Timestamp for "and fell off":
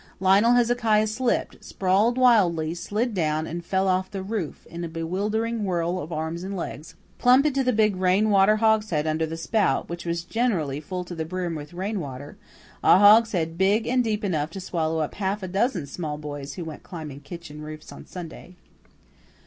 3.45-4.09